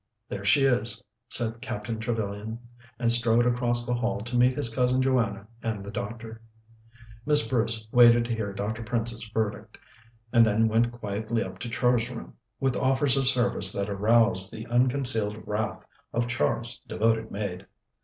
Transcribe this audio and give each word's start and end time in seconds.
"There 0.29 0.43
she 0.43 0.63
is," 0.63 0.99
said 1.29 1.61
Captain 1.61 1.99
Trevellyan, 1.99 2.57
and 2.97 3.11
strode 3.11 3.45
across 3.45 3.85
the 3.85 3.93
hall 3.93 4.21
to 4.21 4.35
meet 4.35 4.55
his 4.57 4.73
Cousin 4.73 4.99
Joanna 4.99 5.45
and 5.61 5.83
the 5.83 5.91
doctor. 5.91 6.41
Miss 7.23 7.47
Bruce 7.47 7.87
waited 7.91 8.25
to 8.25 8.33
hear 8.33 8.51
Dr. 8.51 8.81
Prince's 8.81 9.23
verdict, 9.31 9.77
and 10.33 10.43
then 10.43 10.67
went 10.67 10.91
quietly 10.91 11.43
up 11.43 11.59
to 11.59 11.69
Char's 11.69 12.09
room, 12.09 12.33
with 12.59 12.75
offers 12.75 13.15
of 13.15 13.27
service 13.27 13.71
that 13.73 13.91
aroused 13.91 14.51
the 14.51 14.65
unconcealed 14.65 15.43
wrath 15.47 15.85
of 16.13 16.27
Char's 16.27 16.81
devoted 16.87 17.29
maid. 17.29 17.67